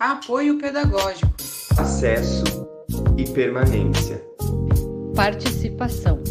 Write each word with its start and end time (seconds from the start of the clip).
Apoio 0.00 0.56
pedagógico. 0.58 1.28
Acesso 1.76 2.44
e 3.16 3.28
permanência. 3.32 4.24
Participação. 5.16 6.22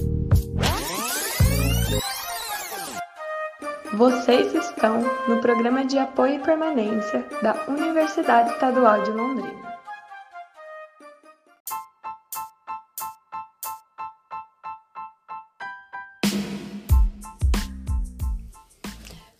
Vocês 3.92 4.54
estão 4.54 5.02
no 5.28 5.42
programa 5.42 5.84
de 5.84 5.98
apoio 5.98 6.36
e 6.36 6.40
permanência 6.40 7.28
da 7.42 7.66
Universidade 7.68 8.52
Estadual 8.52 9.04
de 9.04 9.12
Londrina. 9.12 9.68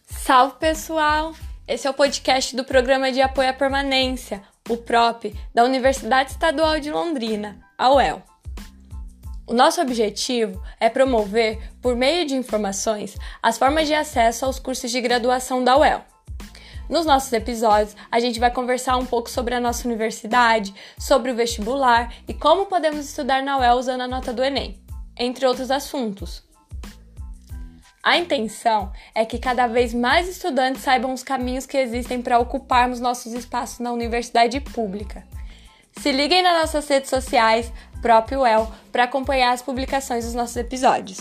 Salve 0.10 0.56
pessoal! 0.60 1.34
Esse 1.68 1.86
é 1.86 1.90
o 1.90 1.94
podcast 1.94 2.56
do 2.56 2.64
Programa 2.64 3.12
de 3.12 3.22
Apoio 3.22 3.50
à 3.50 3.54
Permanência, 3.54 4.42
o 4.70 4.78
PROP, 4.78 5.36
da 5.54 5.66
Universidade 5.66 6.32
Estadual 6.32 6.80
de 6.80 6.90
Londrina, 6.90 7.60
a 7.78 7.94
UEL. 7.94 8.24
O 9.46 9.54
nosso 9.54 9.82
objetivo 9.82 10.64
é 10.80 10.88
promover, 10.88 11.60
por 11.82 11.94
meio 11.94 12.26
de 12.26 12.36
informações, 12.36 13.18
as 13.44 13.58
formas 13.58 13.86
de 13.86 13.94
acesso 13.94 14.46
aos 14.46 14.60
cursos 14.60 14.90
de 14.90 15.02
graduação 15.02 15.62
da 15.62 15.78
UEL. 15.78 16.06
Nos 16.90 17.06
nossos 17.06 17.34
episódios, 17.34 17.98
a 18.10 18.18
gente 18.22 18.40
vai 18.40 18.50
conversar 18.50 18.96
um 18.96 19.06
pouco 19.06 19.30
sobre 19.30 19.54
a 19.54 19.60
nossa 19.60 19.86
universidade, 19.86 20.74
sobre 20.98 21.32
o 21.32 21.36
vestibular 21.36 22.14
e 22.30 22.34
como 22.34 22.68
podemos 22.68 23.06
estudar 23.06 23.44
na 23.44 23.58
UEL 23.58 23.76
usando 23.76 24.00
a 24.00 24.08
nota 24.08 24.32
do 24.32 24.42
Enem, 24.42 24.82
entre 25.18 25.46
outros 25.46 25.70
assuntos. 25.70 26.47
A 28.08 28.18
intenção 28.18 28.94
é 29.14 29.26
que 29.26 29.38
cada 29.38 29.68
vez 29.68 29.94
mais 29.94 30.30
estudantes 30.30 30.82
saibam 30.82 31.12
os 31.12 31.24
caminhos 31.24 31.66
que 31.66 31.76
existem 31.76 32.22
para 32.22 32.40
ocuparmos 32.40 33.02
nossos 33.02 33.34
espaços 33.34 33.80
na 33.80 33.92
universidade 33.92 34.62
pública. 34.62 35.28
Se 35.92 36.14
liguem 36.14 36.42
nas 36.42 36.58
nossas 36.58 36.88
redes 36.88 37.10
sociais, 37.10 37.70
próprio 38.02 38.46
El, 38.46 38.72
para 38.94 39.04
acompanhar 39.04 39.52
as 39.52 39.62
publicações 39.62 40.24
dos 40.24 40.34
nossos 40.34 40.56
episódios. 40.56 41.18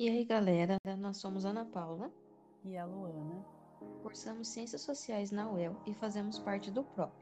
E 0.00 0.08
aí, 0.08 0.24
galera, 0.24 0.78
nós 0.96 1.18
somos 1.18 1.44
Ana 1.44 1.66
Paula 1.66 2.10
e 2.64 2.78
a 2.78 2.86
Luana. 2.86 3.44
Cursamos 4.02 4.48
Ciências 4.48 4.80
Sociais 4.80 5.30
na 5.30 5.50
UEL 5.50 5.76
e 5.86 5.92
fazemos 5.92 6.38
parte 6.38 6.70
do 6.70 6.82
PROP, 6.82 7.12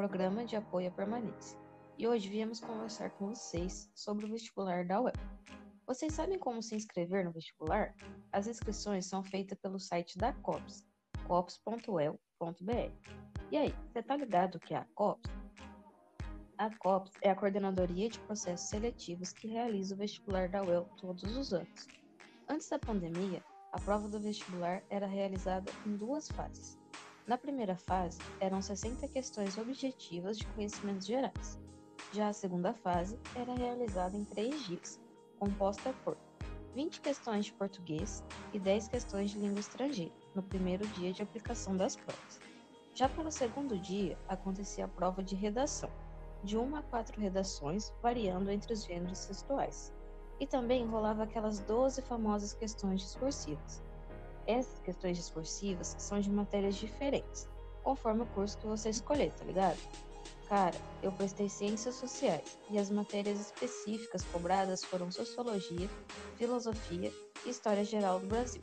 Programa 0.00 0.46
de 0.46 0.56
Apoio 0.56 0.88
à 0.88 0.90
Permanência. 0.90 1.58
E 1.98 2.08
hoje 2.08 2.26
viemos 2.26 2.58
conversar 2.58 3.10
com 3.10 3.34
vocês 3.34 3.90
sobre 3.94 4.24
o 4.24 4.30
vestibular 4.30 4.82
da 4.82 4.98
UEL. 4.98 5.12
Vocês 5.86 6.14
sabem 6.14 6.38
como 6.38 6.62
se 6.62 6.74
inscrever 6.74 7.22
no 7.22 7.32
vestibular? 7.32 7.94
As 8.32 8.46
inscrições 8.46 9.04
são 9.04 9.22
feitas 9.22 9.58
pelo 9.58 9.78
site 9.78 10.16
da 10.16 10.32
COPS, 10.32 10.86
cops.el.br. 11.28 12.92
E 13.52 13.58
aí, 13.58 13.74
você 13.92 14.02
tá 14.02 14.16
ligado 14.16 14.54
o 14.54 14.60
que 14.60 14.72
é 14.72 14.78
a 14.78 14.86
COPS? 14.94 15.30
A 16.56 16.74
COPS 16.78 17.12
é 17.20 17.28
a 17.28 17.36
Coordenadoria 17.36 18.08
de 18.08 18.20
Processos 18.20 18.70
Seletivos 18.70 19.34
que 19.34 19.48
realiza 19.48 19.94
o 19.94 19.98
vestibular 19.98 20.48
da 20.48 20.62
UEL 20.62 20.88
todos 20.96 21.36
os 21.36 21.52
anos. 21.52 21.86
Antes 22.48 22.70
da 22.70 22.78
pandemia, 22.78 23.44
a 23.70 23.78
prova 23.78 24.08
do 24.08 24.18
vestibular 24.18 24.82
era 24.88 25.06
realizada 25.06 25.70
em 25.84 25.94
duas 25.94 26.26
fases. 26.30 26.79
Na 27.30 27.38
primeira 27.38 27.76
fase, 27.76 28.18
eram 28.40 28.60
60 28.60 29.06
questões 29.06 29.56
objetivas 29.56 30.36
de 30.36 30.44
conhecimentos 30.48 31.06
gerais. 31.06 31.60
Já 32.12 32.26
a 32.26 32.32
segunda 32.32 32.74
fase 32.74 33.16
era 33.36 33.54
realizada 33.54 34.16
em 34.16 34.24
três 34.24 34.64
dias, 34.64 34.98
composta 35.38 35.94
por 36.04 36.16
20 36.74 37.00
questões 37.00 37.44
de 37.44 37.52
português 37.52 38.24
e 38.52 38.58
10 38.58 38.88
questões 38.88 39.30
de 39.30 39.38
língua 39.38 39.60
estrangeira, 39.60 40.12
no 40.34 40.42
primeiro 40.42 40.84
dia 40.88 41.12
de 41.12 41.22
aplicação 41.22 41.76
das 41.76 41.94
provas. 41.94 42.40
Já 42.96 43.08
para 43.08 43.28
o 43.28 43.30
segundo 43.30 43.78
dia, 43.78 44.18
acontecia 44.26 44.86
a 44.86 44.88
prova 44.88 45.22
de 45.22 45.36
redação, 45.36 45.88
de 46.42 46.56
uma 46.56 46.80
a 46.80 46.82
quatro 46.82 47.20
redações, 47.20 47.92
variando 48.02 48.50
entre 48.50 48.72
os 48.72 48.84
gêneros 48.84 49.26
textuais. 49.26 49.94
E 50.40 50.48
também 50.48 50.84
rolava 50.84 51.22
aquelas 51.22 51.60
12 51.60 52.02
famosas 52.02 52.52
questões 52.54 53.02
discursivas, 53.02 53.80
essas 54.50 54.78
questões 54.80 55.16
discursivas 55.16 55.94
são 55.98 56.20
de 56.20 56.30
matérias 56.30 56.76
diferentes, 56.76 57.48
conforme 57.82 58.22
o 58.22 58.26
curso 58.26 58.58
que 58.58 58.66
você 58.66 58.90
escolher, 58.90 59.32
tá 59.32 59.44
ligado? 59.44 59.78
Cara, 60.48 60.76
eu 61.00 61.12
prestei 61.12 61.48
ciências 61.48 61.94
sociais 61.94 62.58
e 62.70 62.78
as 62.78 62.90
matérias 62.90 63.38
específicas 63.38 64.24
cobradas 64.24 64.82
foram 64.82 65.10
sociologia, 65.10 65.88
filosofia 66.36 67.12
e 67.46 67.50
história 67.50 67.84
geral 67.84 68.18
do 68.18 68.26
Brasil. 68.26 68.60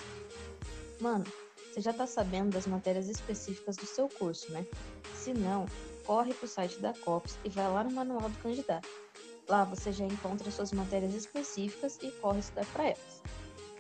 Mano, 1.00 1.24
você 1.72 1.80
já 1.80 1.94
tá 1.94 2.06
sabendo 2.06 2.52
das 2.52 2.68
matérias 2.68 3.08
específicas 3.08 3.78
do 3.78 3.86
seu 3.86 4.10
curso, 4.10 4.52
né? 4.52 4.66
Se 5.16 5.34
não, 5.34 5.66
corre 6.06 6.34
pro 6.34 6.48
site 6.48 6.80
da 6.80 6.94
COPS 6.94 7.38
e 7.46 7.50
vai 7.50 7.72
lá 7.72 7.84
no 7.84 7.92
manual 7.92 8.30
do 8.30 8.38
candidato. 8.40 8.90
Lá 9.48 9.64
você 9.64 9.94
já 9.94 10.06
encontra 10.06 10.52
suas 10.52 10.74
matérias 10.74 11.14
específicas 11.14 11.98
e 12.02 12.12
corre 12.14 12.40
estudar 12.40 12.66
para 12.74 12.86
elas. 12.88 13.22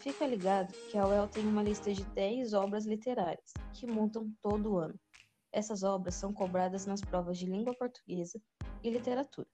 Fica 0.07 0.25
ligado 0.25 0.71
que 0.89 0.97
a 0.97 1.05
UEL 1.05 1.27
tem 1.27 1.45
uma 1.45 1.61
lista 1.61 1.93
de 1.93 2.01
10 2.05 2.53
obras 2.53 2.85
literárias, 2.85 3.51
que 3.73 3.85
mudam 3.85 4.33
todo 4.41 4.77
ano. 4.77 4.97
Essas 5.51 5.83
obras 5.83 6.15
são 6.15 6.31
cobradas 6.31 6.85
nas 6.85 7.01
provas 7.01 7.37
de 7.37 7.45
língua 7.45 7.75
portuguesa 7.75 8.39
e 8.81 8.89
literatura. 8.89 9.49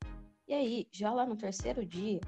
E 0.47 0.53
aí, 0.53 0.87
já 0.91 1.11
lá 1.11 1.25
no 1.25 1.35
terceiro 1.35 1.83
dia, 1.83 2.21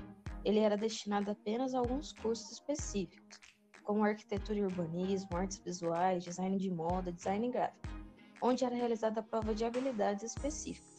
ele 0.44 0.58
era 0.58 0.76
destinado 0.76 1.30
apenas 1.30 1.76
a 1.76 1.78
alguns 1.78 2.14
cursos 2.14 2.54
específicos, 2.54 3.40
como 3.84 4.04
arquitetura 4.04 4.58
e 4.58 4.64
urbanismo, 4.64 5.38
artes 5.38 5.60
visuais, 5.60 6.24
design 6.24 6.58
de 6.58 6.72
moda, 6.72 7.12
design 7.12 7.52
gráfico, 7.52 7.88
onde 8.42 8.66
era 8.66 8.74
realizada 8.74 9.20
a 9.20 9.24
prova 9.24 9.54
de 9.54 9.64
habilidades 9.64 10.24
específicas. 10.24 10.98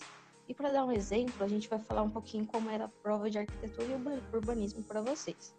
E 0.49 0.55
para 0.55 0.71
dar 0.71 0.85
um 0.85 0.93
exemplo, 0.93 1.43
a 1.43 1.49
gente 1.49 1.69
vai 1.69 1.81
falar 1.81 2.03
um 2.03 2.11
pouquinho 2.11 2.47
como 2.47 2.71
era 2.71 2.85
a 2.85 2.89
prova 2.89 3.29
de 3.29 3.39
arquitetura 3.39 3.89
e 3.89 4.37
urbanismo 4.37 4.85
para 4.85 5.03
vocês 5.03 5.53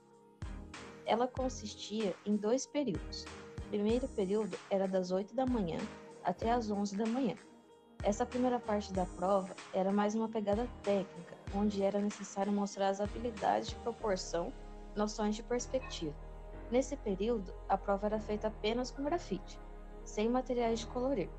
ela 1.07 1.25
consistia 1.25 2.13
em 2.25 2.35
dois 2.35 2.67
períodos. 2.67 3.25
O 3.65 3.69
primeiro 3.69 4.07
período 4.09 4.57
era 4.69 4.87
das 4.87 5.09
8 5.09 5.33
da 5.33 5.45
manhã 5.45 5.79
até 6.23 6.51
as 6.51 6.69
11 6.69 6.97
da 6.97 7.05
manhã. 7.05 7.35
Essa 8.03 8.25
primeira 8.25 8.59
parte 8.59 8.91
da 8.91 9.05
prova 9.05 9.55
era 9.73 9.91
mais 9.91 10.13
uma 10.13 10.27
pegada 10.27 10.67
técnica, 10.83 11.35
onde 11.55 11.81
era 11.81 11.99
necessário 11.99 12.51
mostrar 12.51 12.89
as 12.89 12.99
habilidades 12.99 13.69
de 13.69 13.75
proporção, 13.77 14.51
noções 14.95 15.35
de 15.35 15.43
perspectiva. 15.43 16.13
Nesse 16.69 16.97
período, 16.97 17.53
a 17.69 17.77
prova 17.77 18.07
era 18.07 18.19
feita 18.19 18.49
apenas 18.49 18.91
com 18.91 19.03
grafite, 19.03 19.57
sem 20.03 20.29
materiais 20.29 20.81
de 20.81 20.87
colorir, 20.87 21.29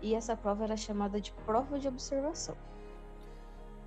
e 0.00 0.14
essa 0.14 0.34
prova 0.34 0.64
era 0.64 0.76
chamada 0.76 1.20
de 1.20 1.32
prova 1.44 1.78
de 1.78 1.86
observação. 1.86 2.56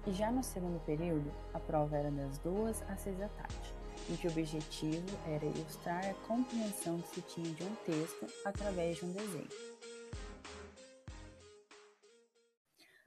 E 0.05 0.11
já 0.11 0.31
no 0.31 0.43
segundo 0.43 0.79
período, 0.85 1.31
a 1.53 1.59
prova 1.59 1.97
era 1.97 2.11
das 2.11 2.37
2 2.39 2.83
às 2.83 3.01
6 3.01 3.17
da 3.17 3.27
tarde 3.29 3.70
em 4.09 4.15
que 4.15 4.27
o 4.27 4.31
objetivo 4.31 5.05
era 5.27 5.45
ilustrar 5.45 6.05
a 6.05 6.13
compreensão 6.27 7.01
que 7.01 7.07
se 7.15 7.21
tinha 7.21 7.53
de 7.53 7.63
um 7.63 7.75
texto 7.85 8.25
através 8.45 8.97
de 8.97 9.05
um 9.05 9.11
desenho. 9.11 9.49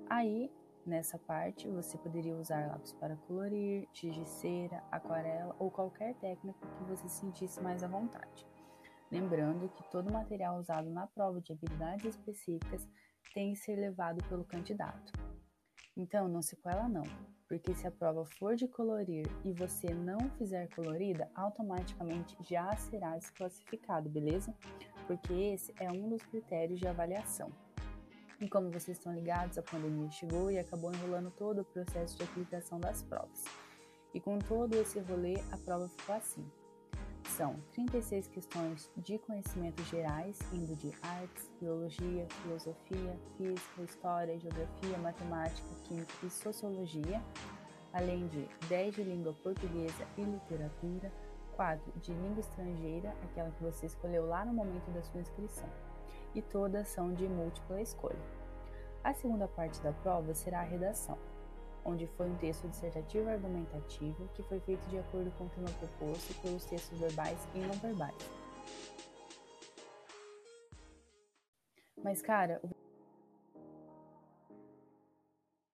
Aí, 0.08 0.50
nessa 0.86 1.18
parte, 1.18 1.68
você 1.68 1.96
poderia 1.98 2.36
usar 2.36 2.68
lápis 2.68 2.92
para 2.92 3.16
colorir, 3.16 3.88
giz 3.92 4.14
de 4.14 4.28
cera, 4.28 4.82
aquarela 4.90 5.54
ou 5.58 5.70
qualquer 5.70 6.14
técnica 6.16 6.66
que 6.66 6.84
você 6.84 7.08
sentisse 7.08 7.60
mais 7.60 7.82
à 7.82 7.88
vontade. 7.88 8.46
Lembrando 9.10 9.68
que 9.70 9.90
todo 9.90 10.12
material 10.12 10.58
usado 10.58 10.90
na 10.90 11.06
prova 11.06 11.40
de 11.40 11.52
habilidades 11.52 12.04
específicas 12.06 12.86
tem 13.32 13.52
que 13.52 13.58
ser 13.60 13.76
levado 13.76 14.22
pelo 14.28 14.44
candidato. 14.44 15.12
Então, 15.96 16.28
não 16.28 16.42
se 16.42 16.56
coela 16.56 16.88
não 16.88 17.04
porque 17.48 17.74
se 17.74 17.86
a 17.86 17.90
prova 17.90 18.24
for 18.24 18.56
de 18.56 18.66
colorir 18.66 19.26
e 19.44 19.52
você 19.52 19.92
não 19.92 20.18
fizer 20.38 20.68
colorida, 20.74 21.30
automaticamente 21.34 22.36
já 22.40 22.74
será 22.76 23.16
desclassificado, 23.16 24.08
beleza? 24.08 24.54
Porque 25.06 25.32
esse 25.32 25.74
é 25.78 25.90
um 25.90 26.08
dos 26.08 26.22
critérios 26.22 26.80
de 26.80 26.88
avaliação. 26.88 27.52
E 28.40 28.48
como 28.48 28.70
vocês 28.70 28.98
estão 28.98 29.14
ligados, 29.14 29.58
a 29.58 29.62
pandemia 29.62 30.10
chegou 30.10 30.50
e 30.50 30.58
acabou 30.58 30.92
enrolando 30.92 31.30
todo 31.30 31.60
o 31.60 31.64
processo 31.64 32.16
de 32.16 32.24
aplicação 32.24 32.80
das 32.80 33.02
provas. 33.02 33.44
E 34.12 34.20
com 34.20 34.38
todo 34.38 34.74
esse 34.74 34.98
rolê, 35.00 35.34
a 35.52 35.56
prova 35.56 35.88
ficou 35.88 36.14
assim. 36.14 36.44
São 37.36 37.56
36 37.72 38.28
questões 38.28 38.88
de 38.96 39.18
conhecimentos 39.18 39.84
gerais, 39.88 40.38
indo 40.52 40.76
de 40.76 40.92
artes, 41.02 41.50
biologia, 41.60 42.28
filosofia, 42.42 43.18
física, 43.36 43.82
história, 43.82 44.38
geografia, 44.38 44.96
matemática, 44.98 45.66
química 45.82 46.12
e 46.22 46.30
sociologia, 46.30 47.20
além 47.92 48.28
de 48.28 48.48
10 48.68 48.94
de 48.94 49.02
língua 49.02 49.34
portuguesa 49.42 50.06
e 50.16 50.22
literatura, 50.22 51.12
4 51.56 51.92
de 52.00 52.12
língua 52.12 52.38
estrangeira, 52.38 53.12
aquela 53.24 53.50
que 53.50 53.64
você 53.64 53.86
escolheu 53.86 54.26
lá 54.28 54.44
no 54.44 54.52
momento 54.52 54.88
da 54.92 55.02
sua 55.02 55.20
inscrição, 55.20 55.68
e 56.36 56.40
todas 56.40 56.86
são 56.86 57.12
de 57.12 57.26
múltipla 57.26 57.82
escolha. 57.82 58.24
A 59.02 59.12
segunda 59.12 59.48
parte 59.48 59.80
da 59.80 59.92
prova 59.92 60.32
será 60.34 60.60
a 60.60 60.64
redação. 60.64 61.18
Onde 61.84 62.06
foi 62.06 62.30
um 62.30 62.36
texto 62.36 62.68
dissertativo 62.68 63.28
argumentativo 63.28 64.28
que 64.34 64.42
foi 64.44 64.60
feito 64.60 64.84
de 64.88 64.98
acordo 64.98 65.30
com 65.32 65.44
o 65.44 65.48
tema 65.50 65.68
proposto 65.78 66.40
pelos 66.42 66.64
textos 66.64 66.98
verbais 66.98 67.46
e 67.54 67.58
não 67.58 67.74
verbais. 67.74 68.16
Mas, 72.02 72.20
cara, 72.20 72.60
o 72.62 72.68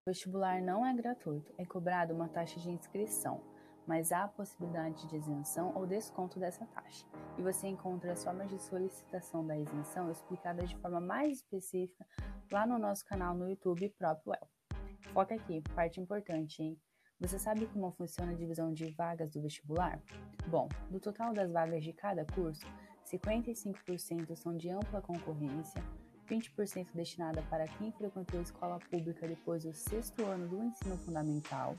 vestibular 0.06 0.62
não 0.62 0.86
é 0.86 0.94
gratuito, 0.94 1.52
é 1.58 1.64
cobrado 1.64 2.14
uma 2.14 2.28
taxa 2.28 2.60
de 2.60 2.70
inscrição, 2.70 3.42
mas 3.84 4.12
há 4.12 4.24
a 4.24 4.28
possibilidade 4.28 5.08
de 5.08 5.16
isenção 5.16 5.72
ou 5.74 5.86
desconto 5.86 6.38
dessa 6.38 6.64
taxa. 6.66 7.04
E 7.36 7.42
você 7.42 7.66
encontra 7.66 8.12
as 8.12 8.22
formas 8.22 8.48
de 8.48 8.60
solicitação 8.60 9.44
da 9.44 9.58
isenção 9.58 10.10
explicadas 10.10 10.70
de 10.70 10.76
forma 10.76 11.00
mais 11.00 11.38
específica 11.38 12.06
lá 12.52 12.64
no 12.64 12.78
nosso 12.78 13.04
canal 13.04 13.34
no 13.34 13.48
YouTube 13.48 13.88
próprio 13.98 14.34
El. 14.34 14.59
Foca 15.12 15.34
aqui, 15.34 15.62
parte 15.74 16.00
importante, 16.00 16.62
hein? 16.62 16.78
Você 17.20 17.38
sabe 17.38 17.66
como 17.66 17.90
funciona 17.92 18.32
a 18.32 18.34
divisão 18.34 18.72
de 18.72 18.86
vagas 18.92 19.30
do 19.30 19.42
vestibular? 19.42 20.00
Bom, 20.46 20.68
do 20.90 20.98
total 20.98 21.34
das 21.34 21.52
vagas 21.52 21.84
de 21.84 21.92
cada 21.92 22.24
curso, 22.24 22.64
55% 23.04 24.36
são 24.36 24.56
de 24.56 24.70
ampla 24.70 25.02
concorrência, 25.02 25.82
20% 26.28 26.94
destinada 26.94 27.42
para 27.50 27.66
quem 27.66 27.92
frequentou 27.92 28.40
escola 28.40 28.78
pública 28.78 29.26
depois 29.26 29.64
do 29.64 29.74
sexto 29.74 30.24
ano 30.24 30.48
do 30.48 30.62
ensino 30.62 30.96
fundamental, 30.98 31.76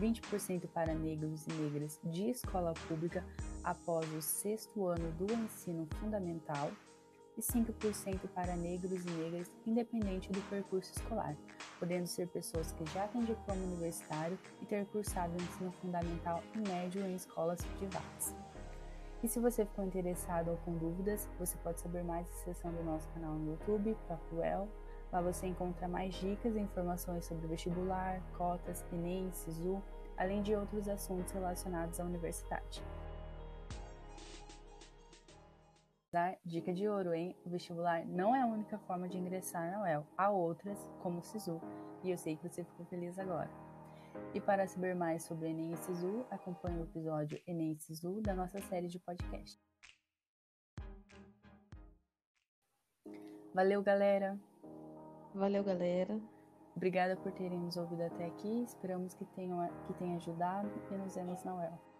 20% 0.00 0.68
para 0.68 0.94
negros 0.94 1.46
e 1.48 1.52
negras 1.52 2.00
de 2.04 2.30
escola 2.30 2.72
pública 2.88 3.24
após 3.62 4.10
o 4.12 4.22
sexto 4.22 4.86
ano 4.86 5.10
do 5.12 5.30
ensino 5.32 5.86
fundamental 6.00 6.70
5% 7.42 8.28
para 8.34 8.56
negros 8.56 9.04
e 9.04 9.10
negras 9.10 9.50
independente 9.66 10.30
do 10.30 10.40
percurso 10.48 10.92
escolar, 10.92 11.36
podendo 11.78 12.06
ser 12.06 12.28
pessoas 12.28 12.72
que 12.72 12.84
já 12.92 13.06
têm 13.08 13.22
diploma 13.22 13.62
universitário 13.62 14.38
e 14.60 14.66
ter 14.66 14.86
cursado 14.86 15.34
ensino 15.34 15.72
fundamental 15.80 16.42
e 16.54 16.68
médio 16.68 17.04
em 17.04 17.14
escolas 17.14 17.64
privadas. 17.78 18.34
E 19.22 19.28
se 19.28 19.38
você 19.38 19.64
ficou 19.64 19.84
interessado 19.84 20.50
ou 20.50 20.56
com 20.58 20.76
dúvidas, 20.76 21.28
você 21.38 21.56
pode 21.58 21.80
saber 21.80 22.02
mais 22.02 22.28
acessando 22.28 22.80
o 22.80 22.84
nosso 22.84 23.08
canal 23.10 23.34
no 23.34 23.52
YouTube, 23.52 23.96
Papuel. 24.08 24.68
Lá 25.12 25.20
você 25.20 25.46
encontra 25.46 25.86
mais 25.86 26.14
dicas 26.14 26.56
e 26.56 26.60
informações 26.60 27.26
sobre 27.26 27.46
vestibular, 27.46 28.20
cotas, 28.36 28.84
Enem, 28.92 29.30
SISU, 29.30 29.80
além 30.16 30.42
de 30.42 30.56
outros 30.56 30.88
assuntos 30.88 31.32
relacionados 31.32 32.00
à 32.00 32.04
universidade. 32.04 32.82
Dica 36.44 36.74
de 36.74 36.86
ouro, 36.86 37.14
hein? 37.14 37.34
O 37.42 37.48
vestibular 37.48 38.04
não 38.04 38.36
é 38.36 38.42
a 38.42 38.46
única 38.46 38.78
forma 38.80 39.08
de 39.08 39.16
ingressar 39.16 39.70
na 39.70 39.80
UEL. 39.82 40.06
Há 40.14 40.28
outras, 40.28 40.78
como 41.02 41.20
o 41.20 41.22
SISU, 41.22 41.58
e 42.04 42.10
eu 42.10 42.18
sei 42.18 42.36
que 42.36 42.46
você 42.46 42.62
ficou 42.62 42.84
feliz 42.84 43.18
agora. 43.18 43.48
E 44.34 44.40
para 44.40 44.66
saber 44.66 44.94
mais 44.94 45.22
sobre 45.22 45.48
Enem 45.48 45.72
e 45.72 45.76
SISU, 45.78 46.26
acompanhe 46.30 46.80
o 46.80 46.84
episódio 46.84 47.40
Enem 47.46 47.72
e 47.72 47.78
SISU 47.78 48.20
da 48.20 48.34
nossa 48.34 48.60
série 48.60 48.88
de 48.88 48.98
podcast. 48.98 49.58
Valeu, 53.54 53.82
galera! 53.82 54.38
Valeu, 55.34 55.64
galera! 55.64 56.20
Obrigada 56.76 57.16
por 57.16 57.32
terem 57.32 57.58
nos 57.58 57.78
ouvido 57.78 58.02
até 58.02 58.26
aqui. 58.26 58.62
Esperamos 58.64 59.14
que, 59.14 59.24
tenham, 59.24 59.66
que 59.86 59.94
tenha 59.94 60.16
ajudado 60.16 60.70
e 60.90 60.94
nos 60.94 61.14
vemos 61.14 61.42
na 61.42 61.54
UEL. 61.54 61.91